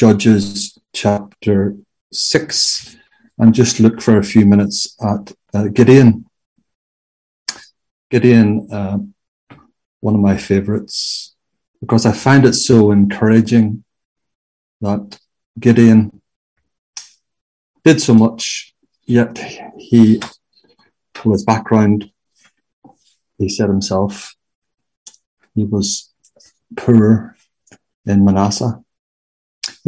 Judges 0.00 0.78
chapter 0.94 1.76
6 2.10 2.96
and 3.36 3.52
just 3.52 3.80
look 3.80 4.00
for 4.00 4.16
a 4.16 4.24
few 4.24 4.46
minutes 4.46 4.96
at 4.98 5.30
uh, 5.52 5.64
Gideon. 5.64 6.24
Gideon, 8.10 8.66
uh, 8.72 8.96
one 10.00 10.14
of 10.14 10.22
my 10.22 10.38
favorites, 10.38 11.36
because 11.82 12.06
I 12.06 12.12
find 12.12 12.46
it 12.46 12.54
so 12.54 12.92
encouraging 12.92 13.84
that 14.80 15.18
Gideon 15.58 16.22
did 17.84 18.00
so 18.00 18.14
much, 18.14 18.74
yet 19.04 19.36
he, 19.76 20.22
from 21.14 21.32
his 21.32 21.44
background, 21.44 22.10
he 23.36 23.50
said 23.50 23.68
himself, 23.68 24.34
he 25.54 25.66
was 25.66 26.10
poor 26.74 27.36
in 28.06 28.24
Manasseh. 28.24 28.82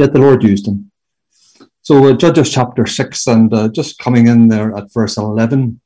Yet 0.03 0.12
the 0.12 0.19
Lord 0.19 0.43
used 0.43 0.66
him. 0.66 0.91
So 1.82 2.09
uh, 2.09 2.15
Judges 2.15 2.51
chapter 2.51 2.87
6 2.87 3.24
and 3.29 3.55
uh, 3.55 3.69
just 3.69 4.01
coming 4.01 4.27
in 4.27 4.48
there 4.48 4.77
at 4.77 4.93
verse 4.93 5.16
11. 5.16 5.80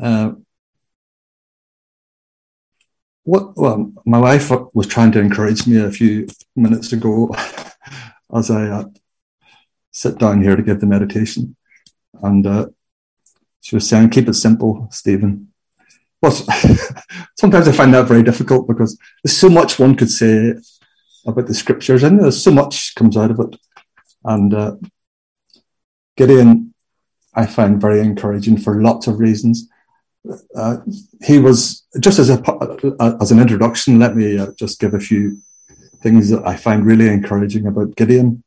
Uh, 0.00 0.34
what, 3.24 3.56
well, 3.56 3.92
my 4.06 4.20
wife 4.20 4.52
was 4.72 4.86
trying 4.86 5.10
to 5.12 5.18
encourage 5.18 5.66
me 5.66 5.78
a 5.78 5.90
few 5.90 6.28
minutes 6.54 6.92
ago 6.92 7.34
as 8.32 8.52
I 8.52 8.68
uh, 8.68 8.84
sit 9.90 10.18
down 10.18 10.40
here 10.40 10.54
to 10.54 10.62
give 10.62 10.78
the 10.78 10.86
meditation. 10.86 11.56
And 12.22 12.46
uh, 12.46 12.66
she 13.62 13.74
was 13.74 13.88
saying, 13.88 14.10
keep 14.10 14.28
it 14.28 14.34
simple, 14.34 14.86
Stephen. 14.92 15.52
Well, 16.22 16.30
sometimes 17.36 17.66
I 17.66 17.72
find 17.72 17.92
that 17.94 18.06
very 18.06 18.22
difficult 18.22 18.68
because 18.68 18.96
there's 19.24 19.36
so 19.36 19.48
much 19.48 19.80
one 19.80 19.96
could 19.96 20.12
say 20.12 20.54
about 21.26 21.46
the 21.46 21.54
scriptures, 21.54 22.02
and 22.02 22.20
there's 22.20 22.42
so 22.42 22.50
much 22.50 22.94
comes 22.94 23.16
out 23.16 23.30
of 23.30 23.40
it. 23.40 23.56
And 24.24 24.54
uh, 24.54 24.76
Gideon, 26.16 26.74
I 27.34 27.46
find 27.46 27.80
very 27.80 28.00
encouraging 28.00 28.58
for 28.58 28.82
lots 28.82 29.06
of 29.06 29.20
reasons. 29.20 29.68
Uh, 30.54 30.78
he 31.22 31.38
was 31.38 31.86
just 32.00 32.18
as 32.18 32.28
a 32.30 33.16
as 33.20 33.30
an 33.30 33.40
introduction. 33.40 33.98
Let 33.98 34.16
me 34.16 34.38
uh, 34.38 34.52
just 34.58 34.80
give 34.80 34.94
a 34.94 35.00
few 35.00 35.38
things 36.02 36.30
that 36.30 36.46
I 36.46 36.56
find 36.56 36.84
really 36.84 37.08
encouraging 37.08 37.66
about 37.66 37.96
Gideon. 37.96 38.42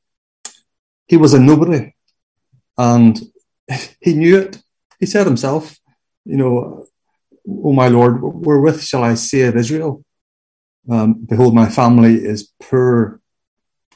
He 1.08 1.18
was 1.18 1.34
a 1.34 1.40
nobody, 1.40 1.94
and 2.78 3.20
he 4.00 4.14
knew 4.14 4.38
it. 4.38 4.62
He 5.00 5.06
said 5.06 5.26
himself, 5.26 5.80
"You 6.26 6.38
know, 6.38 6.88
oh 7.48 7.74
my 7.74 7.88
Lord, 7.88 8.22
wherewith 8.22 8.82
shall 8.82 9.04
I 9.04 9.16
save 9.16 9.56
Israel? 9.56 10.04
Um, 10.90 11.26
behold, 11.28 11.54
my 11.54 11.70
family 11.70 12.16
is 12.16 12.52
poor 12.62 13.22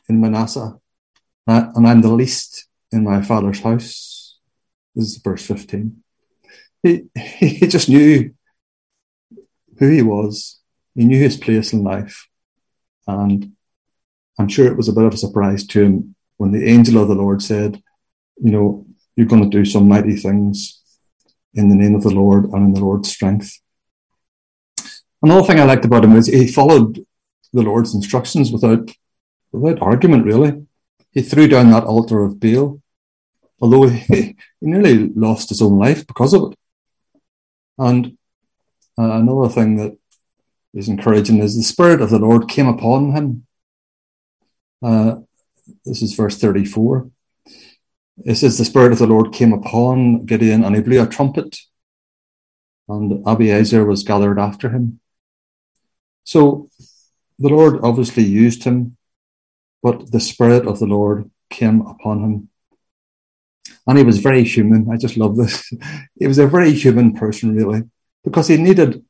in 0.08 0.22
Manasseh, 0.22 0.80
and 1.48 1.88
I'm 1.88 2.02
the 2.02 2.14
least 2.14 2.68
in 2.92 3.04
my 3.04 3.22
father's 3.22 3.60
house. 3.60 4.38
This 4.96 5.06
is 5.06 5.18
verse 5.18 5.46
15. 5.46 6.04
He, 6.84 7.04
he 7.40 7.68
just 7.68 7.90
knew 7.90 8.34
who 9.78 9.90
he 9.90 10.02
was. 10.02 10.60
He 10.96 11.06
knew 11.06 11.22
his 11.22 11.38
place 11.38 11.74
in 11.74 11.84
life. 11.84 12.28
And 13.08 13.54
I'm 14.40 14.48
sure 14.48 14.68
it 14.68 14.78
was 14.78 14.88
a 14.88 14.94
bit 14.94 15.04
of 15.04 15.14
a 15.14 15.18
surprise 15.18 15.66
to 15.68 15.84
him 15.84 16.16
when 16.38 16.52
the 16.52 16.68
angel 16.68 17.02
of 17.02 17.08
the 17.08 17.16
Lord 17.16 17.42
said, 17.42 17.82
You 18.38 18.52
know, 18.52 18.86
you're 19.16 19.28
going 19.28 19.44
to 19.44 19.58
do 19.58 19.66
some 19.66 19.88
mighty 19.88 20.16
things 20.16 20.82
in 21.54 21.70
the 21.70 21.76
name 21.76 21.96
of 21.96 22.04
the 22.04 22.12
Lord 22.12 22.46
and 22.46 22.68
in 22.68 22.74
the 22.74 22.82
Lord's 22.82 23.10
strength. 23.10 23.60
Another 25.26 25.48
thing 25.48 25.60
I 25.60 25.64
liked 25.64 25.86
about 25.86 26.06
him 26.06 26.16
is 26.16 26.28
he 26.28 26.46
followed 26.46 27.04
the 27.52 27.64
Lord's 27.64 27.96
instructions 27.96 28.52
without 28.52 28.92
without 29.52 29.82
argument, 29.82 30.24
really. 30.24 30.68
He 31.14 31.24
threw 31.24 31.48
down 31.48 31.72
that 31.72 31.86
altar 31.86 32.24
of 32.24 32.40
Baal, 32.40 32.80
although 33.60 33.88
he, 33.90 34.06
he 34.14 34.36
nearly 34.62 35.10
lost 35.16 35.50
his 35.50 35.64
own 35.64 35.80
life 35.80 36.06
because 36.06 36.36
of 36.36 36.52
it. 36.52 36.60
And 37.80 38.20
uh, 39.00 39.14
another 39.14 39.50
thing 39.50 39.78
that 39.78 39.98
is 40.76 40.90
encouraging 40.90 41.40
is 41.40 41.58
the 41.58 41.64
Spirit 41.64 42.02
of 42.02 42.12
the 42.12 42.20
Lord 42.20 42.48
came 42.48 42.68
upon 42.68 43.14
him. 43.14 43.48
Uh, 44.84 45.22
this 45.86 46.04
is 46.04 46.14
verse 46.14 46.38
34. 46.38 47.10
It 48.26 48.36
says, 48.36 48.60
The 48.60 48.66
Spirit 48.66 48.92
of 48.92 49.00
the 49.00 49.08
Lord 49.08 49.34
came 49.34 49.54
upon 49.54 50.28
Gideon, 50.28 50.64
and 50.64 50.76
he 50.76 50.84
blew 50.84 51.02
a 51.02 51.08
trumpet, 51.08 51.58
and 52.88 53.26
Abiezer 53.26 53.88
was 53.88 54.04
gathered 54.04 54.38
after 54.38 54.70
him. 54.70 55.00
So 56.26 56.70
the 57.40 57.50
Lord 57.50 57.80
obviously 57.84 58.24
used 58.24 58.64
him, 58.64 58.98
but 59.82 60.12
the 60.12 60.20
Spirit 60.20 60.68
of 60.68 60.80
the 60.80 60.88
Lord 60.88 61.30
came 61.50 61.82
upon 61.82 62.24
him. 62.24 62.50
And 63.88 63.98
he 63.98 64.04
was 64.04 64.18
very 64.18 64.44
human. 64.44 64.90
I 64.92 64.98
just 64.98 65.16
love 65.16 65.38
this. 65.38 65.72
he 66.20 66.28
was 66.28 66.40
a 66.40 66.48
very 66.48 66.74
human 66.74 67.14
person, 67.14 67.56
really, 67.56 67.84
because 68.24 68.48
he 68.48 68.58
needed 68.58 69.06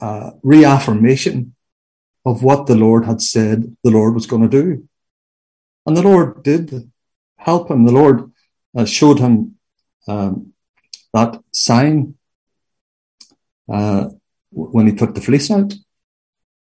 uh, 0.00 0.30
reaffirmation 0.42 1.54
of 2.24 2.42
what 2.42 2.66
the 2.66 2.76
Lord 2.76 3.04
had 3.04 3.20
said 3.20 3.76
the 3.82 3.90
Lord 3.90 4.14
was 4.14 4.26
going 4.26 4.42
to 4.42 4.62
do. 4.62 4.88
And 5.86 5.96
the 5.96 6.02
Lord 6.02 6.44
did 6.44 6.90
help 7.36 7.70
him. 7.70 7.84
The 7.84 7.92
Lord 7.92 8.30
uh, 8.76 8.84
showed 8.84 9.18
him 9.18 9.56
um, 10.06 10.52
that 11.12 11.42
sign 11.52 12.14
uh, 13.68 14.10
when 14.50 14.86
he 14.86 14.94
took 14.94 15.14
the 15.14 15.20
fleece 15.20 15.50
out. 15.50 15.74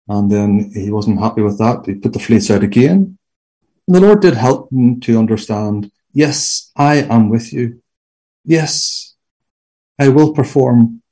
And 0.08 0.30
then 0.30 0.70
he 0.72 0.90
wasn't 0.90 1.20
happy 1.20 1.42
with 1.42 1.58
that. 1.58 1.84
He 1.86 1.94
put 1.94 2.12
the 2.12 2.18
fleece 2.18 2.50
out 2.50 2.62
again. 2.62 3.18
And 3.86 3.96
the 3.96 4.00
Lord 4.00 4.20
did 4.20 4.34
help 4.34 4.70
him 4.72 5.00
to 5.00 5.18
understand, 5.18 5.90
yes, 6.12 6.70
I 6.76 6.96
am 6.96 7.28
with 7.28 7.52
you. 7.52 7.82
Yes, 8.44 9.14
I 9.98 10.08
will 10.08 10.32
perform 10.32 11.02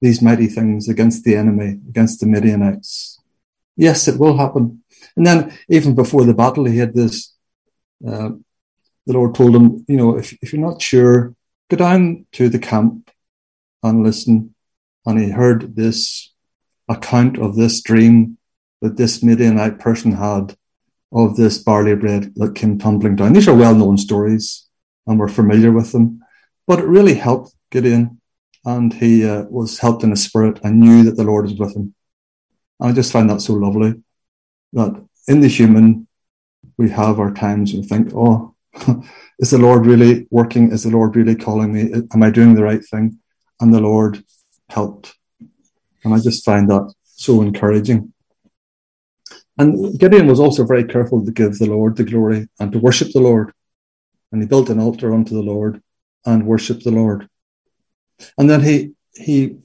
these 0.00 0.20
mighty 0.20 0.46
things 0.46 0.88
against 0.88 1.24
the 1.24 1.36
enemy, 1.36 1.80
against 1.88 2.20
the 2.20 2.26
Midianites. 2.26 3.18
Yes, 3.76 4.06
it 4.08 4.20
will 4.20 4.36
happen. 4.36 4.82
And 5.16 5.26
then 5.26 5.56
even 5.68 5.94
before 5.94 6.24
the 6.24 6.34
battle, 6.34 6.66
he 6.66 6.78
had 6.78 6.94
this, 6.94 7.34
uh, 8.06 8.30
the 9.06 9.12
Lord 9.12 9.34
told 9.34 9.56
him, 9.56 9.84
you 9.88 9.96
know, 9.96 10.18
if, 10.18 10.36
if 10.42 10.52
you're 10.52 10.60
not 10.60 10.82
sure, 10.82 11.34
go 11.70 11.76
down 11.78 12.26
to 12.32 12.50
the 12.50 12.58
camp 12.58 13.10
and 13.82 14.02
listen. 14.02 14.54
And 15.06 15.18
he 15.18 15.30
heard 15.30 15.76
this 15.76 16.33
account 16.88 17.38
of 17.38 17.56
this 17.56 17.82
dream 17.82 18.38
that 18.80 18.96
this 18.96 19.22
Midianite 19.22 19.78
person 19.78 20.12
had 20.12 20.56
of 21.12 21.36
this 21.36 21.58
barley 21.58 21.94
bread 21.94 22.32
that 22.36 22.54
came 22.54 22.78
tumbling 22.78 23.16
down. 23.16 23.32
These 23.32 23.48
are 23.48 23.54
well 23.54 23.74
known 23.74 23.96
stories 23.96 24.66
and 25.06 25.18
we're 25.18 25.28
familiar 25.28 25.72
with 25.72 25.92
them, 25.92 26.22
but 26.66 26.80
it 26.80 26.86
really 26.86 27.14
helped 27.14 27.54
Gideon 27.70 28.20
and 28.64 28.92
he 28.92 29.24
uh, 29.24 29.44
was 29.44 29.78
helped 29.78 30.02
in 30.02 30.10
his 30.10 30.24
spirit 30.24 30.60
and 30.64 30.80
knew 30.80 31.04
that 31.04 31.16
the 31.16 31.24
Lord 31.24 31.44
was 31.44 31.54
with 31.54 31.76
him. 31.76 31.94
And 32.80 32.90
I 32.90 32.92
just 32.92 33.12
find 33.12 33.28
that 33.30 33.40
so 33.40 33.54
lovely 33.54 33.94
that 34.72 35.04
in 35.28 35.40
the 35.40 35.48
human, 35.48 36.06
we 36.76 36.90
have 36.90 37.20
our 37.20 37.32
times 37.32 37.72
and 37.72 37.86
think, 37.86 38.12
oh, 38.14 38.54
is 39.38 39.50
the 39.50 39.58
Lord 39.58 39.86
really 39.86 40.26
working? 40.30 40.72
Is 40.72 40.82
the 40.82 40.90
Lord 40.90 41.14
really 41.14 41.36
calling 41.36 41.72
me? 41.72 41.92
Am 42.12 42.22
I 42.22 42.30
doing 42.30 42.54
the 42.54 42.64
right 42.64 42.84
thing? 42.84 43.20
And 43.60 43.72
the 43.72 43.80
Lord 43.80 44.24
helped. 44.68 45.14
And 46.04 46.14
I 46.14 46.18
just 46.18 46.44
find 46.44 46.70
that 46.70 46.92
so 47.04 47.42
encouraging. 47.42 48.12
And 49.56 49.98
Gideon 49.98 50.26
was 50.26 50.40
also 50.40 50.64
very 50.64 50.84
careful 50.84 51.24
to 51.24 51.32
give 51.32 51.58
the 51.58 51.66
Lord 51.66 51.96
the 51.96 52.04
glory 52.04 52.48
and 52.58 52.72
to 52.72 52.78
worship 52.78 53.12
the 53.12 53.20
Lord. 53.20 53.52
And 54.32 54.42
he 54.42 54.48
built 54.48 54.68
an 54.68 54.80
altar 54.80 55.14
unto 55.14 55.34
the 55.34 55.42
Lord 55.42 55.80
and 56.26 56.46
worshiped 56.46 56.84
the 56.84 56.90
Lord. 56.90 57.28
And 58.36 58.50
then 58.50 58.62
he, 58.62 58.92
he, 59.14 59.58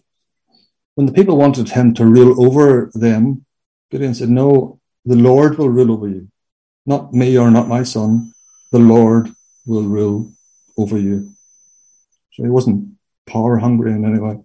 when 0.95 1.07
the 1.07 1.13
people 1.13 1.38
wanted 1.38 1.69
him 1.69 1.94
to 1.95 2.05
rule 2.05 2.45
over 2.45 2.91
them, 2.94 3.45
Gideon 3.89 4.13
said, 4.13 4.29
No, 4.29 4.79
the 5.06 5.16
Lord 5.16 5.57
will 5.57 5.69
rule 5.69 5.91
over 5.91 6.07
you. 6.07 6.29
Not 6.85 7.13
me 7.13 7.38
or 7.38 7.50
not 7.50 7.67
my 7.67 7.83
son. 7.83 8.33
The 8.71 8.80
Lord 8.80 9.31
will 9.65 9.83
rule 9.83 10.31
over 10.77 10.97
you. 10.97 11.31
So 12.33 12.44
he 12.44 12.50
wasn't 12.50 12.95
power 13.25 13.57
hungry 13.57 13.91
in 13.91 14.06
any 14.06 14.19
way. 14.19 14.39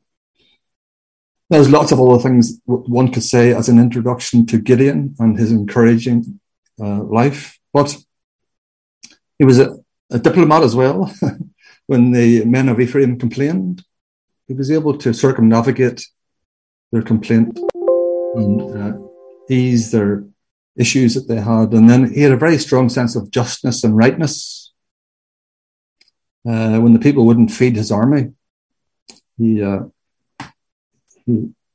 There's 1.54 1.70
lots 1.70 1.92
of 1.92 2.00
other 2.00 2.20
things 2.20 2.60
one 2.64 3.12
could 3.12 3.22
say 3.22 3.54
as 3.54 3.68
an 3.68 3.78
introduction 3.78 4.44
to 4.46 4.58
Gideon 4.58 5.14
and 5.20 5.38
his 5.38 5.52
encouraging 5.52 6.40
uh, 6.80 7.04
life, 7.04 7.60
but 7.72 7.96
he 9.38 9.44
was 9.44 9.60
a, 9.60 9.78
a 10.10 10.18
diplomat 10.18 10.64
as 10.64 10.74
well. 10.74 11.14
when 11.86 12.10
the 12.10 12.44
men 12.44 12.68
of 12.68 12.80
Ephraim 12.80 13.20
complained, 13.20 13.84
he 14.48 14.54
was 14.54 14.68
able 14.68 14.98
to 14.98 15.14
circumnavigate 15.14 16.04
their 16.90 17.02
complaint 17.02 17.56
and 18.34 18.60
uh, 18.76 18.98
ease 19.48 19.92
their 19.92 20.24
issues 20.76 21.14
that 21.14 21.28
they 21.28 21.40
had. 21.40 21.72
And 21.72 21.88
then 21.88 22.12
he 22.12 22.22
had 22.22 22.32
a 22.32 22.36
very 22.36 22.58
strong 22.58 22.88
sense 22.88 23.14
of 23.14 23.30
justness 23.30 23.84
and 23.84 23.96
rightness. 23.96 24.72
Uh, 26.44 26.80
when 26.80 26.94
the 26.94 26.98
people 26.98 27.24
wouldn't 27.24 27.52
feed 27.52 27.76
his 27.76 27.92
army, 27.92 28.32
he 29.38 29.62
uh, 29.62 29.84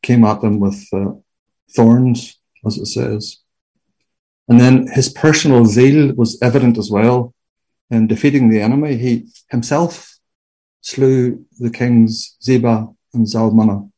came 0.01 0.24
at 0.24 0.42
them 0.42 0.60
with 0.60 0.88
uh, 0.94 1.12
thorns, 1.75 2.40
as 2.66 2.78
it 2.78 2.88
says. 2.88 3.38
And 4.48 4.60
then 4.60 4.88
his 4.88 5.10
personal 5.10 5.66
zeal 5.66 6.13
was 6.16 6.42
evident 6.42 6.78
as 6.78 6.90
well 6.90 7.34
in 7.92 8.07
defeating 8.07 8.50
the 8.50 8.62
enemy. 8.62 8.98
He 8.98 9.28
himself 9.50 10.18
slew 10.81 11.46
the 11.60 11.69
kings 11.69 12.38
Zebah 12.44 12.96
and 13.13 13.25
Zalmunna 13.28 13.92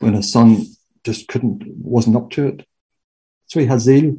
when 0.00 0.14
his 0.14 0.32
son 0.32 0.66
just 1.04 1.28
couldn't, 1.28 1.62
wasn't 1.66 2.16
up 2.16 2.30
to 2.30 2.48
it. 2.48 2.66
So 3.46 3.60
he 3.60 3.66
had 3.66 3.80
zeal. 3.80 4.16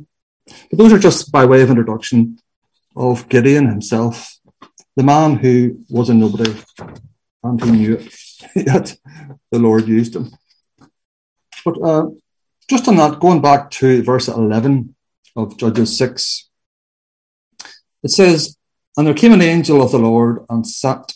But 0.69 0.79
those 0.79 0.93
are 0.93 0.99
just 0.99 1.31
by 1.31 1.45
way 1.45 1.61
of 1.61 1.69
introduction 1.69 2.39
of 2.95 3.29
Gideon 3.29 3.67
himself, 3.67 4.37
the 4.95 5.03
man 5.03 5.35
who 5.35 5.83
was 5.89 6.09
a 6.09 6.13
nobody 6.13 6.53
and 7.43 7.61
who 7.61 7.71
knew 7.71 7.93
it, 7.95 8.13
yet 8.55 8.97
the 9.51 9.59
Lord 9.59 9.87
used 9.87 10.15
him. 10.15 10.31
But 11.63 11.81
uh, 11.81 12.07
just 12.69 12.87
on 12.87 12.95
that, 12.97 13.19
going 13.19 13.41
back 13.41 13.69
to 13.71 14.03
verse 14.03 14.27
11 14.27 14.95
of 15.35 15.57
Judges 15.57 15.97
6, 15.97 16.49
it 18.03 18.09
says, 18.09 18.57
And 18.97 19.07
there 19.07 19.13
came 19.13 19.33
an 19.33 19.41
angel 19.41 19.81
of 19.81 19.91
the 19.91 19.99
Lord 19.99 20.45
and 20.49 20.65
sat 20.65 21.13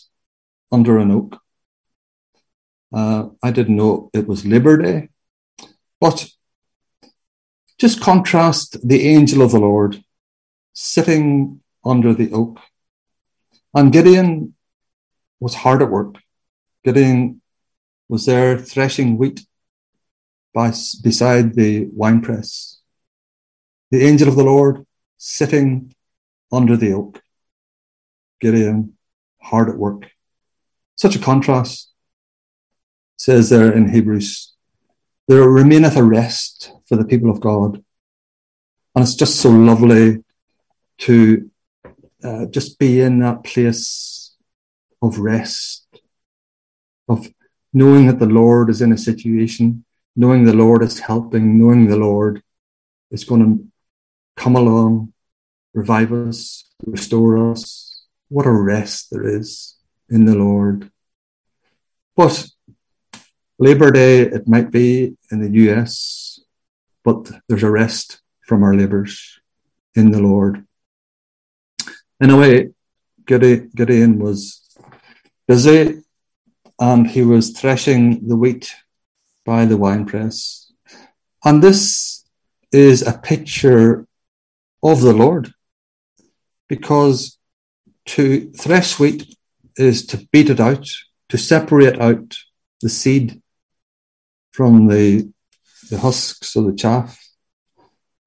under 0.70 0.98
an 0.98 1.10
oak. 1.10 1.40
Uh, 2.92 3.28
I 3.42 3.50
didn't 3.50 3.76
know 3.76 4.10
it 4.12 4.26
was 4.26 4.46
Labor 4.46 4.76
Day, 4.78 5.08
but 6.00 6.28
just 7.78 8.00
contrast 8.00 8.76
the 8.86 9.06
angel 9.08 9.42
of 9.42 9.52
the 9.52 9.58
Lord 9.58 10.02
sitting 10.72 11.60
under 11.84 12.14
the 12.14 12.32
oak. 12.32 12.60
And 13.74 13.92
Gideon 13.92 14.54
was 15.40 15.54
hard 15.54 15.82
at 15.82 15.90
work. 15.90 16.16
Gideon 16.86 17.42
was 18.08 18.26
there 18.26 18.56
threshing 18.56 19.18
wheat 19.18 19.44
by, 20.54 20.72
beside 21.02 21.56
the 21.56 21.88
winepress. 21.92 22.80
The 23.90 24.04
angel 24.04 24.28
of 24.28 24.36
the 24.36 24.44
Lord 24.44 24.86
sitting 25.16 25.92
under 26.52 26.76
the 26.76 26.92
oak. 26.92 27.20
Gideon 28.40 28.96
hard 29.42 29.68
at 29.68 29.76
work. 29.76 30.08
Such 30.94 31.16
a 31.16 31.18
contrast. 31.18 31.90
Says 33.16 33.50
there 33.50 33.72
in 33.72 33.88
Hebrews, 33.88 34.54
there 35.26 35.48
remaineth 35.48 35.96
a 35.96 36.04
rest 36.04 36.70
for 36.86 36.94
the 36.94 37.04
people 37.04 37.30
of 37.30 37.40
God. 37.40 37.82
And 38.94 39.02
it's 39.02 39.16
just 39.16 39.40
so 39.40 39.50
lovely 39.50 40.22
to 40.98 41.50
uh, 42.22 42.46
just 42.46 42.78
be 42.78 43.00
in 43.00 43.18
that 43.20 43.42
place 43.42 44.36
of 45.02 45.18
rest, 45.18 45.85
of 47.08 47.28
knowing 47.72 48.06
that 48.06 48.18
the 48.18 48.26
Lord 48.26 48.70
is 48.70 48.80
in 48.82 48.92
a 48.92 48.98
situation 48.98 49.84
knowing 50.16 50.44
the 50.44 50.54
Lord 50.54 50.82
is 50.82 50.98
helping, 50.98 51.58
knowing 51.58 51.86
the 51.86 51.96
Lord 51.96 52.42
is 53.10 53.24
going 53.24 53.42
to 53.44 54.42
come 54.42 54.56
along, 54.56 55.12
revive 55.74 56.12
us, 56.12 56.64
restore 56.84 57.52
us. 57.52 58.04
What 58.28 58.46
a 58.46 58.50
rest 58.50 59.10
there 59.10 59.28
is 59.28 59.76
in 60.08 60.24
the 60.24 60.34
Lord. 60.34 60.90
But 62.16 62.48
Labor 63.58 63.90
Day, 63.90 64.22
it 64.22 64.48
might 64.48 64.70
be 64.70 65.16
in 65.30 65.40
the 65.40 65.50
US, 65.70 66.40
but 67.04 67.30
there's 67.46 67.62
a 67.62 67.70
rest 67.70 68.20
from 68.46 68.62
our 68.62 68.74
labours 68.74 69.38
in 69.94 70.10
the 70.10 70.20
Lord. 70.20 70.66
In 72.20 72.30
a 72.30 72.38
way, 72.38 72.70
Gideon 73.26 74.18
was 74.18 74.66
busy 75.46 76.02
and 76.78 77.06
he 77.06 77.22
was 77.22 77.50
threshing 77.50 78.28
the 78.28 78.36
wheat 78.36 78.74
by 79.44 79.64
the 79.64 79.76
winepress. 79.76 80.72
And 81.44 81.62
this 81.62 82.24
is 82.72 83.02
a 83.02 83.18
picture 83.18 84.06
of 84.82 85.00
the 85.00 85.12
Lord 85.12 85.52
because 86.68 87.38
to 88.06 88.50
thresh 88.52 88.98
wheat 88.98 89.36
is 89.76 90.06
to 90.06 90.26
beat 90.32 90.50
it 90.50 90.60
out, 90.60 90.86
to 91.28 91.38
separate 91.38 92.00
out 92.00 92.36
the 92.80 92.88
seed 92.88 93.42
from 94.52 94.88
the, 94.88 95.30
the 95.90 95.98
husks 95.98 96.56
or 96.56 96.64
the 96.70 96.76
chaff. 96.76 97.22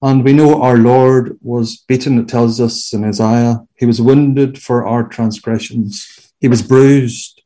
And 0.01 0.23
we 0.23 0.31
know 0.31 0.61
our 0.61 0.77
Lord 0.77 1.37
was 1.41 1.83
beaten, 1.87 2.19
it 2.19 2.29
tells 2.29 2.61
us 2.61 2.93
in 2.93 3.03
Isaiah. 3.03 3.59
He 3.77 3.85
was 3.85 4.01
wounded 4.01 4.61
for 4.61 4.87
our 4.87 5.03
transgressions. 5.07 6.31
He 6.39 6.47
was 6.47 6.61
bruised, 6.61 7.38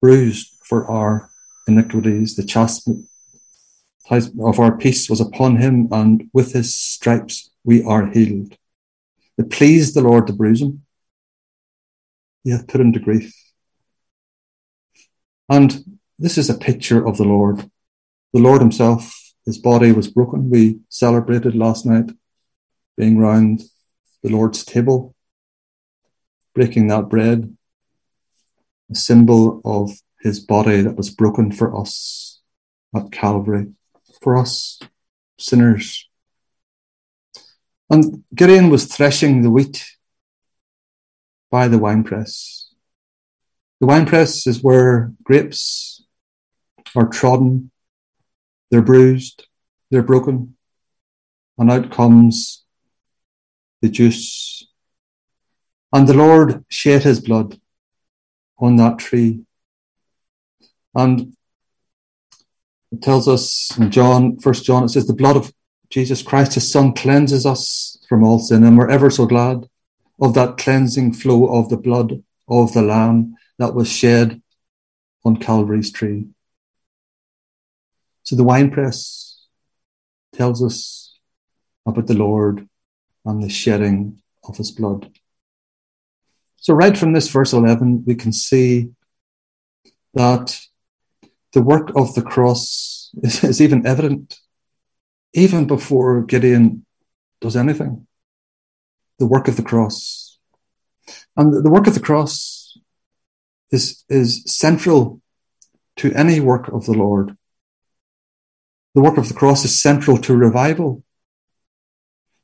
bruised 0.00 0.52
for 0.64 0.86
our 0.90 1.30
iniquities. 1.66 2.36
The 2.36 2.44
chastisement 2.44 3.08
of 4.10 4.58
our 4.58 4.76
peace 4.76 5.10
was 5.10 5.20
upon 5.20 5.56
him, 5.56 5.88
and 5.92 6.30
with 6.32 6.52
his 6.52 6.74
stripes 6.74 7.50
we 7.64 7.82
are 7.82 8.06
healed. 8.06 8.56
It 9.36 9.50
pleased 9.50 9.94
the 9.94 10.00
Lord 10.00 10.26
to 10.26 10.32
bruise 10.32 10.62
him. 10.62 10.84
He 12.44 12.50
hath 12.50 12.66
put 12.66 12.80
him 12.80 12.92
to 12.92 13.00
grief. 13.00 13.34
And 15.48 15.98
this 16.18 16.38
is 16.38 16.50
a 16.50 16.58
picture 16.58 17.06
of 17.06 17.16
the 17.16 17.24
Lord. 17.24 17.70
The 18.32 18.40
Lord 18.40 18.60
himself, 18.60 19.14
his 19.44 19.58
body 19.58 19.92
was 19.92 20.08
broken. 20.08 20.50
We 20.50 20.80
celebrated 20.88 21.54
last 21.54 21.86
night 21.86 22.10
being 22.96 23.18
round 23.18 23.62
the 24.22 24.30
Lord's 24.30 24.64
table, 24.64 25.14
breaking 26.54 26.88
that 26.88 27.08
bread, 27.08 27.56
a 28.90 28.94
symbol 28.94 29.60
of 29.64 29.90
his 30.20 30.40
body 30.40 30.82
that 30.82 30.96
was 30.96 31.10
broken 31.10 31.52
for 31.52 31.78
us 31.78 32.40
at 32.94 33.12
Calvary, 33.12 33.68
for 34.22 34.36
us 34.36 34.80
sinners. 35.38 36.08
And 37.90 38.24
Gideon 38.34 38.70
was 38.70 38.86
threshing 38.86 39.42
the 39.42 39.50
wheat 39.50 39.84
by 41.50 41.68
the 41.68 41.78
winepress. 41.78 42.72
The 43.80 43.86
winepress 43.86 44.46
is 44.46 44.62
where 44.62 45.12
grapes 45.22 46.02
are 46.96 47.06
trodden, 47.06 47.70
they're 48.70 48.82
bruised, 48.82 49.46
they're 49.90 50.02
broken, 50.02 50.56
and 51.56 51.70
out 51.70 51.90
comes 51.90 52.64
the 53.80 53.88
juice. 53.88 54.66
And 55.92 56.06
the 56.06 56.14
Lord 56.14 56.64
shed 56.68 57.04
his 57.04 57.20
blood 57.20 57.58
on 58.58 58.76
that 58.76 58.98
tree 58.98 59.40
and 60.94 61.32
it 62.90 63.02
tells 63.02 63.28
us 63.28 63.76
in 63.78 63.90
John, 63.90 64.38
First 64.38 64.64
John, 64.64 64.84
it 64.84 64.88
says, 64.88 65.06
the 65.06 65.14
blood 65.14 65.36
of 65.36 65.52
Jesus 65.90 66.22
Christ, 66.22 66.54
his 66.54 66.70
son, 66.70 66.94
cleanses 66.94 67.44
us 67.44 68.04
from 68.08 68.24
all 68.24 68.38
sin. 68.38 68.64
And 68.64 68.76
we're 68.76 68.90
ever 68.90 69.10
so 69.10 69.26
glad 69.26 69.68
of 70.20 70.34
that 70.34 70.56
cleansing 70.56 71.12
flow 71.12 71.46
of 71.54 71.68
the 71.68 71.76
blood 71.76 72.22
of 72.48 72.72
the 72.72 72.82
Lamb 72.82 73.36
that 73.58 73.74
was 73.74 73.88
shed 73.88 74.42
on 75.24 75.36
Calvary's 75.36 75.92
tree. 75.92 76.26
So 78.22 78.36
the 78.36 78.44
winepress 78.44 79.46
tells 80.32 80.62
us 80.64 81.18
about 81.86 82.06
the 82.06 82.14
Lord 82.14 82.68
and 83.24 83.42
the 83.42 83.48
shedding 83.48 84.20
of 84.44 84.56
his 84.56 84.70
blood. 84.70 85.10
So, 86.60 86.74
right 86.74 86.96
from 86.96 87.12
this 87.12 87.28
verse 87.28 87.52
11, 87.52 88.04
we 88.04 88.14
can 88.14 88.32
see 88.32 88.90
that 90.14 90.58
the 91.52 91.62
work 91.62 91.92
of 91.96 92.14
the 92.14 92.22
cross 92.22 93.10
is, 93.22 93.44
is 93.44 93.60
even 93.60 93.86
evident, 93.86 94.38
even 95.32 95.66
before 95.66 96.22
Gideon 96.22 96.84
does 97.40 97.56
anything. 97.56 98.06
The 99.18 99.26
work 99.26 99.48
of 99.48 99.56
the 99.56 99.62
cross. 99.62 100.38
And 101.36 101.64
the 101.64 101.70
work 101.70 101.86
of 101.86 101.94
the 101.94 102.00
cross 102.00 102.76
is, 103.70 104.04
is 104.08 104.42
central 104.46 105.20
to 105.96 106.12
any 106.12 106.40
work 106.40 106.68
of 106.68 106.86
the 106.86 106.92
Lord. 106.92 107.36
The 108.94 109.00
work 109.00 109.18
of 109.18 109.28
the 109.28 109.34
cross 109.34 109.64
is 109.64 109.80
central 109.80 110.18
to 110.18 110.36
revival. 110.36 111.04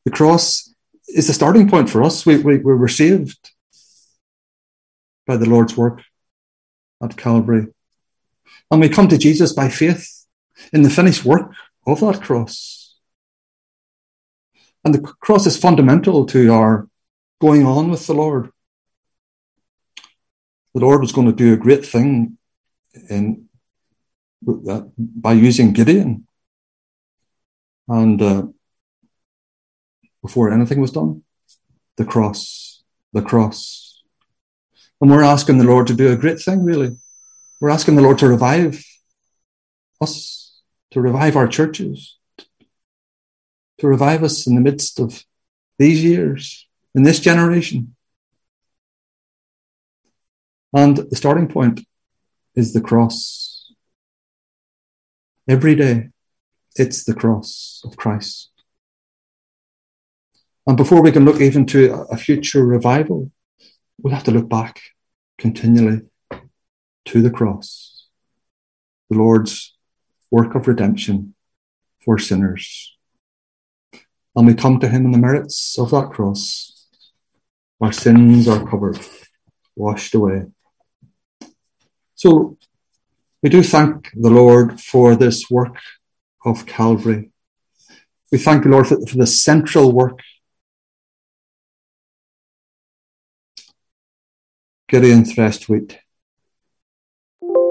The 0.05 0.11
cross 0.11 0.73
is 1.09 1.27
the 1.27 1.33
starting 1.33 1.69
point 1.69 1.91
for 1.91 2.03
us. 2.03 2.25
We, 2.25 2.37
we, 2.39 2.59
we 2.59 2.75
were 2.75 2.89
saved 2.89 3.51
by 5.27 5.37
the 5.37 5.49
Lord's 5.49 5.77
work 5.77 6.03
at 7.03 7.17
Calvary. 7.17 7.69
And 8.71 8.81
we 8.81 8.89
come 8.89 9.09
to 9.09 9.19
Jesus 9.19 9.53
by 9.53 9.69
faith 9.69 10.27
in 10.73 10.83
the 10.83 10.91
finished 10.91 11.25
work 11.25 11.53
of 11.87 12.01
that 12.01 12.23
cross. 12.23 12.97
And 14.85 14.95
the 14.95 15.01
cross 15.01 15.47
is 15.47 15.57
fundamental 15.57 16.27
to 16.27 16.53
our 16.53 16.89
going 17.41 17.65
on 17.65 17.91
with 17.91 18.07
the 18.07 18.15
Lord. 18.15 18.51
The 20.75 20.81
Lord 20.81 21.01
was 21.01 21.13
going 21.13 21.27
to 21.27 21.33
do 21.33 21.53
a 21.53 21.57
great 21.57 21.87
thing 21.87 22.39
in, 23.09 23.49
by 24.43 25.33
using 25.33 25.73
Gideon. 25.73 26.27
And 27.89 28.21
uh, 28.21 28.43
before 30.23 30.51
anything 30.51 30.81
was 30.81 30.91
done, 30.91 31.23
the 31.97 32.05
cross, 32.05 32.83
the 33.13 33.23
cross. 33.23 33.94
And 35.01 35.11
we're 35.11 35.23
asking 35.23 35.59
the 35.59 35.65
Lord 35.65 35.87
to 35.89 35.95
do 35.95 36.13
a 36.13 36.17
great 36.17 36.41
thing, 36.41 36.65
really. 36.65 36.97
We're 37.61 37.71
asking 37.71 37.97
the 37.97 38.03
Lord 38.03 38.19
to 38.19 38.29
revive 38.29 38.85
us, 40.01 40.61
to 40.93 41.01
revive 41.01 41.37
our 41.37 41.49
churches, 41.49 42.19
to 43.79 43.89
revive 43.89 44.23
us 44.23 44.47
in 44.47 44.55
the 44.55 44.61
midst 44.61 45.01
of 45.01 45.25
these 45.79 46.03
years, 46.05 46.67
in 46.95 47.03
this 47.03 47.21
generation. 47.21 47.95
And 50.73 50.97
the 50.97 51.17
starting 51.17 51.49
point 51.49 51.87
is 52.55 52.73
the 52.73 52.81
cross. 52.81 53.73
Every 55.49 55.75
day, 55.75 56.09
it's 56.77 57.05
the 57.05 57.15
cross 57.15 57.83
of 57.85 57.97
Christ. 57.97 58.51
And 60.67 60.77
before 60.77 61.03
we 61.03 61.13
can 61.13 61.25
look 61.25 61.41
even 61.41 61.67
to 61.67 62.07
a 62.11 62.17
future 62.17 62.65
revival, 62.65 63.31
we'll 64.05 64.13
have 64.13 64.25
to 64.25 64.31
look 64.31 64.51
back 64.51 64.81
continually 65.39 66.03
to 67.07 67.23
the 67.23 67.31
cross, 67.31 68.07
the 69.09 69.17
Lord's 69.17 69.75
work 70.31 70.55
of 70.55 70.69
redemption 70.69 71.35
for 72.05 72.19
sinners. 72.19 72.97
And 74.37 74.47
we 74.47 74.55
come 74.55 74.79
to 74.81 74.89
Him 74.89 75.07
in 75.07 75.13
the 75.13 75.19
merits 75.19 75.79
of 75.79 75.91
that 75.93 76.11
cross. 76.11 76.87
Our 77.81 77.93
sins 77.93 78.47
are 78.47 78.69
covered, 78.69 78.99
washed 79.75 80.15
away. 80.15 80.47
So 82.15 82.59
we 83.43 83.49
do 83.49 83.63
thank 83.63 84.11
the 84.15 84.31
Lord 84.31 84.81
for 84.81 85.17
this 85.17 85.51
work 85.51 85.79
of 86.45 86.67
Calvary. 86.67 87.31
We 88.31 88.37
thank 88.37 88.65
the 88.65 88.71
Lord 88.71 88.87
for, 88.87 89.01
for 89.07 89.17
the 89.17 89.27
central 89.27 89.93
work 89.93 90.21
Gideon 94.95 95.25
threshed 95.25 95.69
wheat 95.69 95.99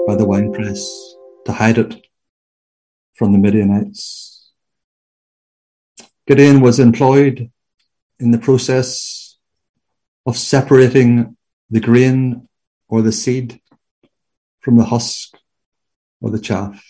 by 0.06 0.14
the 0.14 0.26
winepress 0.26 1.16
to 1.46 1.52
hide 1.52 1.78
it 1.78 2.06
from 3.14 3.32
the 3.32 3.38
Midianites. 3.38 4.52
Gideon 6.26 6.60
was 6.60 6.78
employed 6.78 7.50
in 8.20 8.30
the 8.30 8.36
process 8.36 9.38
of 10.26 10.36
separating 10.36 11.38
the 11.70 11.80
grain 11.80 12.46
or 12.88 13.00
the 13.00 13.10
seed 13.10 13.58
from 14.60 14.76
the 14.76 14.84
husk 14.84 15.34
or 16.20 16.28
the 16.28 16.38
chaff. 16.38 16.84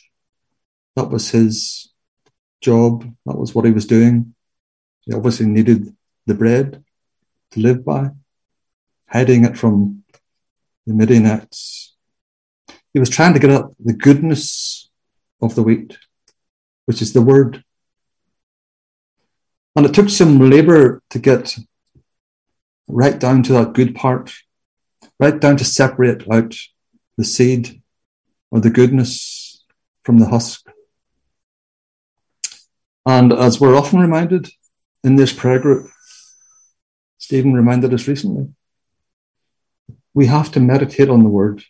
That 0.97 1.11
was 1.11 1.31
his 1.31 1.93
job. 2.61 3.05
That 3.25 3.39
was 3.39 3.55
what 3.55 3.67
he 3.67 3.71
was 3.71 3.87
doing. 3.87 4.35
He 5.03 5.13
obviously 5.15 5.47
needed 5.47 5.95
the 6.27 6.35
bread 6.35 6.83
to 7.53 7.61
live 7.61 7.85
by, 7.85 8.11
hiding 9.07 9.45
it 9.45 9.57
from 9.57 10.04
the 10.87 10.95
Midianites. 10.95 11.95
He 12.93 13.01
was 13.01 13.11
trying 13.11 13.33
to 13.35 13.41
get 13.41 13.51
at 13.51 13.65
the 13.85 13.93
goodness 13.93 14.89
of 15.43 15.55
the 15.55 15.63
wheat, 15.63 15.99
which 16.87 17.03
is 17.03 17.13
the 17.13 17.23
word. 17.23 17.65
And 19.77 19.85
it 19.87 19.95
took 19.95 20.09
some 20.09 20.39
labor 20.39 21.03
to 21.11 21.19
get 21.19 21.57
right 22.87 23.19
down 23.19 23.43
to 23.45 23.53
that 23.55 23.73
good 23.73 23.95
part, 23.95 24.33
right 25.19 25.39
down 25.41 25.57
to 25.57 25.65
separate 25.65 26.31
out 26.31 26.55
the 27.17 27.25
seed 27.25 27.83
or 28.51 28.61
the 28.61 28.71
goodness 28.71 29.65
from 30.05 30.19
the 30.19 30.29
husk. 30.29 30.67
And 33.07 33.33
as 33.33 33.61
we're 33.61 33.77
often 33.77 34.01
reminded 34.01 34.49
in 35.03 35.17
this 35.17 35.33
prayer 35.33 35.59
group, 35.59 35.91
Stephen 37.19 37.53
reminded 37.53 37.93
us 37.93 38.07
recently, 38.07 38.49
we 40.15 40.27
have 40.27 40.51
to 40.53 40.61
meditate 40.61 41.11
on 41.11 41.25
the 41.25 41.29
word 41.29 41.63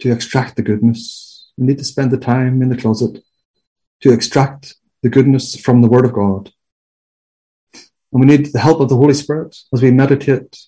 to 0.00 0.12
extract 0.12 0.56
the 0.56 0.62
goodness. 0.62 1.50
We 1.56 1.66
need 1.66 1.78
to 1.78 1.84
spend 1.84 2.10
the 2.10 2.18
time 2.18 2.62
in 2.62 2.68
the 2.68 2.76
closet 2.76 3.22
to 4.02 4.12
extract 4.12 4.74
the 5.02 5.08
goodness 5.08 5.58
from 5.58 5.80
the 5.80 5.88
word 5.88 6.04
of 6.04 6.12
God. 6.12 6.52
And 8.12 8.20
we 8.20 8.26
need 8.26 8.52
the 8.52 8.58
help 8.58 8.80
of 8.80 8.88
the 8.88 8.96
Holy 8.96 9.14
Spirit 9.14 9.56
as 9.72 9.82
we 9.82 9.90
meditate 9.90 10.58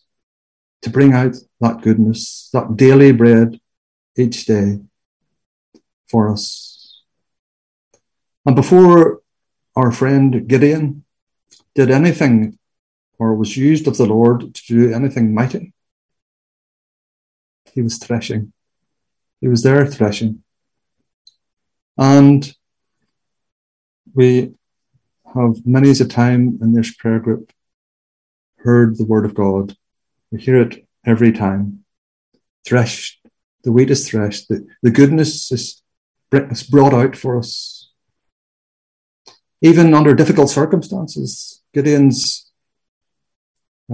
to 0.83 0.91
bring 0.91 1.13
out 1.13 1.37
that 1.61 1.83
goodness, 1.83 2.49
that 2.53 2.77
daily 2.77 3.13
bread 3.13 3.61
each 4.17 4.47
day 4.47 4.81
for 6.09 6.31
us. 6.31 7.03
And 8.45 8.57
before 8.57 9.21
our 9.77 9.93
friend 9.93 10.47
Gideon 10.47 11.05
did 11.75 11.91
anything 11.91 12.59
or 13.19 13.35
was 13.35 13.57
used 13.57 13.87
of 13.87 13.97
the 13.97 14.07
Lord 14.07 14.55
to 14.55 14.63
do 14.67 14.93
anything 14.93 15.35
mighty, 15.35 15.72
he 17.73 17.83
was 17.83 17.99
threshing. 17.99 18.53
He 19.41 19.49
was 19.49 19.63
there 19.63 19.87
threshing. 19.87 20.43
And 21.97 22.55
we 24.15 24.53
have 25.35 25.67
many 25.67 25.91
a 25.91 26.05
time 26.05 26.59
in 26.61 26.73
this 26.73 26.95
prayer 26.95 27.19
group 27.19 27.53
heard 28.59 28.97
the 28.97 29.07
word 29.07 29.25
of 29.25 29.35
God. 29.35 29.77
We 30.31 30.41
hear 30.41 30.61
it 30.61 30.87
every 31.05 31.33
time. 31.33 31.85
Threshed. 32.65 33.21
The 33.65 33.73
wheat 33.73 33.91
is 33.91 34.09
threshed. 34.09 34.49
The, 34.49 34.67
the 34.83 34.91
goodness 34.91 35.51
is, 35.51 35.83
is 36.33 36.63
brought 36.63 36.95
out 36.95 37.17
for 37.17 37.39
us. 37.39 37.91
Even 39.61 39.95
under 39.95 40.15
difficult 40.15 40.51
circumstances, 40.51 41.63
Gideon's 41.73 42.51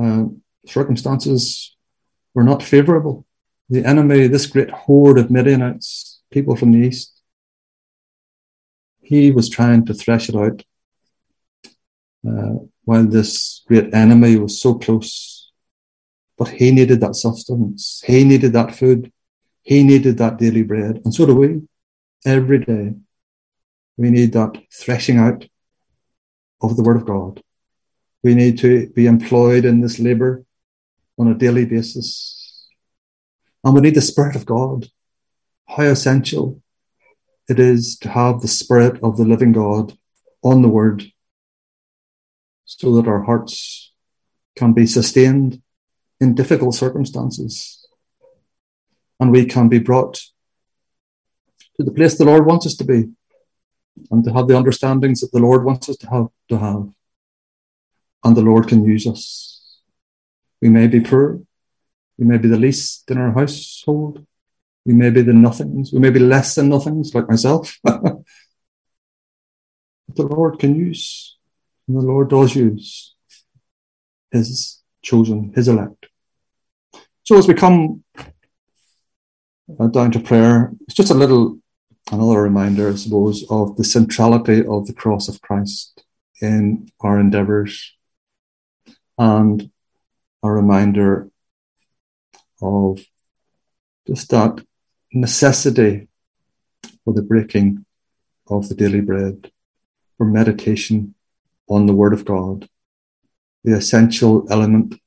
uh, 0.00 0.25
circumstances 0.66 1.76
were 2.35 2.44
not 2.44 2.62
favorable 2.62 3.26
the 3.69 3.85
enemy, 3.85 4.27
this 4.27 4.47
great 4.47 4.71
horde 4.71 5.19
of 5.19 5.31
Midianites, 5.31 6.21
people 6.31 6.57
from 6.57 6.73
the 6.73 6.79
east, 6.79 7.23
he 9.01 9.31
was 9.31 9.49
trying 9.49 9.85
to 9.87 9.95
thresh 9.95 10.29
it 10.29 10.37
out 10.37 10.63
uh, 12.29 12.65
while 12.85 13.05
this 13.05 13.63
great 13.67 13.93
enemy 13.95 14.37
was 14.37 14.61
so 14.61 14.75
close. 14.75 15.51
But 16.37 16.49
he 16.49 16.71
needed 16.71 17.01
that 17.01 17.17
sustenance. 17.17 18.03
He 18.07 18.25
needed 18.25 18.53
that 18.53 18.75
food. 18.75 19.13
He 19.63 19.83
needed 19.83 20.19
that 20.19 20.39
daily 20.39 20.63
bread. 20.63 21.01
And 21.05 21.13
so 21.13 21.27
do 21.27 21.35
we. 21.35 21.63
Every 22.25 22.59
day, 22.59 22.95
we 23.97 24.11
need 24.11 24.33
that 24.33 24.57
threshing 24.73 25.19
out 25.19 25.47
of 26.63 26.77
the 26.77 26.83
Word 26.83 26.97
of 26.97 27.07
God. 27.07 27.43
We 28.23 28.35
need 28.35 28.59
to 28.59 28.89
be 28.91 29.07
employed 29.07 29.65
in 29.65 29.81
this 29.81 29.99
labor 29.99 30.45
on 31.19 31.29
a 31.29 31.35
daily 31.35 31.65
basis 31.65 32.38
and 33.65 33.75
we 33.75 33.81
need 33.81 33.95
the 33.95 34.00
Spirit 34.00 34.37
of 34.37 34.47
God. 34.47 34.88
How 35.67 35.85
essential 35.85 36.62
it 37.49 37.59
is 37.59 37.99
to 37.99 38.09
have 38.09 38.41
the 38.41 38.49
Spirit 38.49 39.00
of 39.03 39.17
the 39.17 39.25
living 39.25 39.53
God 39.53 39.97
on 40.43 40.62
the 40.62 40.69
Word 40.69 41.05
so 42.65 42.95
that 42.97 43.09
our 43.09 43.23
hearts 43.23 43.93
can 44.57 44.73
be 44.73 44.87
sustained 44.87 45.62
in 46.21 46.35
difficult 46.35 46.75
circumstances 46.75 47.87
and 49.21 49.33
we 49.33 49.45
can 49.45 49.69
be 49.69 49.79
brought 49.79 50.15
to 51.77 51.85
the 51.85 51.91
place 51.91 52.17
the 52.17 52.25
Lord 52.25 52.47
wants 52.47 52.67
us 52.67 52.77
to 52.77 52.85
be 52.85 53.05
and 54.11 54.25
to 54.25 54.33
have 54.33 54.49
the 54.49 54.57
understandings 54.57 55.21
that 55.21 55.33
the 55.33 55.38
Lord 55.41 55.65
wants 55.65 55.88
us 55.88 55.97
to 55.99 56.11
have 56.11 56.27
to 56.49 56.59
have. 56.59 56.88
And 58.25 58.37
the 58.37 58.43
Lord 58.43 58.69
can 58.69 58.85
use 58.85 59.07
us. 59.07 59.81
We 60.61 60.69
may 60.69 60.87
be 60.88 61.00
poor, 61.00 61.41
we 62.19 62.25
may 62.27 62.39
be 62.39 62.49
the 62.49 62.59
least 62.59 63.11
in 63.11 63.19
our 63.19 63.33
household. 63.33 64.27
We 64.85 64.95
may 64.95 65.11
be 65.11 65.23
the 65.23 65.33
nothings. 65.33 65.93
We 65.93 66.01
may 66.01 66.11
be 66.11 66.19
less 66.19 66.55
than 66.57 66.69
nothings, 66.69 67.15
like 67.15 67.29
myself. 67.29 67.79
but 67.85 68.25
the 70.15 70.27
Lord 70.27 70.59
can 70.59 70.75
use, 70.75 71.37
and 71.87 71.97
the 71.97 72.03
Lord 72.03 72.31
does 72.31 72.57
use 72.57 73.15
His 74.33 74.83
chosen, 75.03 75.53
His 75.55 75.69
elect. 75.69 76.07
So 77.23 77.37
as 77.37 77.47
we 77.47 77.55
come 77.55 78.03
uh, 79.79 79.87
down 79.89 80.11
to 80.13 80.21
prayer, 80.21 80.73
it's 80.83 80.95
just 80.95 81.11
a 81.11 81.15
little, 81.15 81.59
another 82.11 82.43
reminder, 82.43 82.91
I 82.91 82.95
suppose, 82.97 83.45
of 83.51 83.77
the 83.77 83.85
centrality 83.85 84.67
of 84.67 84.87
the 84.87 84.95
cross 84.95 85.29
of 85.29 85.41
Christ 85.43 86.03
in 86.41 86.91
our 87.01 87.21
endeavors 87.21 87.95
and 89.19 89.71
a 90.43 90.51
reminder 90.51 91.31
of 92.61 93.00
just 94.07 94.31
that 94.31 94.65
necessity 95.12 96.09
for 97.05 97.15
the 97.15 97.23
breaking 97.23 97.85
of 98.49 98.69
the 98.69 98.75
daily 98.75 99.00
bread, 99.00 99.50
for 100.17 100.25
meditation 100.25 101.15
on 101.69 101.87
the 101.87 101.95
Word 101.95 102.12
of 102.12 102.25
God, 102.25 102.69
the 103.65 103.77
essential 103.77 104.47
element 104.50 105.00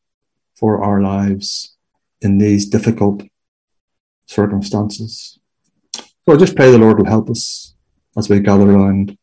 for 0.56 0.84
our 0.84 1.02
lives 1.02 1.76
in 2.22 2.38
these 2.38 2.68
difficult 2.68 3.24
circumstances. 4.28 5.40
So 5.94 6.34
I 6.34 6.38
just 6.38 6.56
pray 6.56 6.72
the 6.72 6.78
Lord 6.78 7.00
will 7.00 7.06
help 7.06 7.30
us 7.30 7.76
as 8.16 8.30
we 8.30 8.40
gather 8.40 8.70
around 8.70 9.18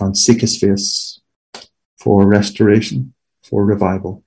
and 0.00 0.16
seek 0.16 0.40
His 0.40 0.58
face 0.58 1.20
for 1.98 2.26
restoration, 2.26 3.14
for 3.42 3.64
revival. 3.64 4.24